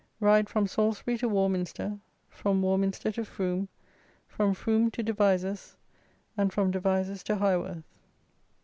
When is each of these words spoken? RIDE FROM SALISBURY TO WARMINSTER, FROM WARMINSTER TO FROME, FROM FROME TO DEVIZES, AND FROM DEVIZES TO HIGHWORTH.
RIDE 0.19 0.49
FROM 0.49 0.65
SALISBURY 0.65 1.15
TO 1.19 1.29
WARMINSTER, 1.29 1.99
FROM 2.27 2.63
WARMINSTER 2.63 3.11
TO 3.11 3.23
FROME, 3.23 3.69
FROM 4.27 4.55
FROME 4.55 4.89
TO 4.89 5.03
DEVIZES, 5.03 5.77
AND 6.35 6.51
FROM 6.51 6.71
DEVIZES 6.71 7.21
TO 7.21 7.35
HIGHWORTH. 7.35 7.83